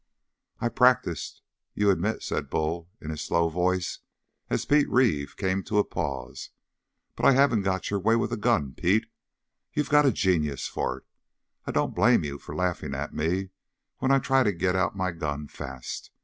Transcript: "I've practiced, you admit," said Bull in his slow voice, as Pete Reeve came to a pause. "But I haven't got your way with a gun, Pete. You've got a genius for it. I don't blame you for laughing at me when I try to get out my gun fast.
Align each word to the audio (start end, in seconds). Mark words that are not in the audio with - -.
"I've 0.59 0.73
practiced, 0.73 1.43
you 1.75 1.91
admit," 1.91 2.23
said 2.23 2.49
Bull 2.49 2.89
in 2.99 3.11
his 3.11 3.21
slow 3.21 3.49
voice, 3.49 3.99
as 4.49 4.65
Pete 4.65 4.89
Reeve 4.89 5.37
came 5.37 5.61
to 5.65 5.77
a 5.77 5.83
pause. 5.83 6.49
"But 7.15 7.27
I 7.27 7.33
haven't 7.33 7.61
got 7.61 7.91
your 7.91 7.99
way 7.99 8.15
with 8.15 8.33
a 8.33 8.35
gun, 8.35 8.73
Pete. 8.73 9.05
You've 9.73 9.89
got 9.91 10.07
a 10.07 10.11
genius 10.11 10.67
for 10.67 10.97
it. 10.97 11.05
I 11.67 11.71
don't 11.71 11.93
blame 11.93 12.23
you 12.23 12.39
for 12.39 12.55
laughing 12.55 12.95
at 12.95 13.13
me 13.13 13.51
when 13.99 14.09
I 14.09 14.17
try 14.17 14.41
to 14.41 14.51
get 14.51 14.75
out 14.75 14.95
my 14.97 15.11
gun 15.11 15.47
fast. 15.47 16.09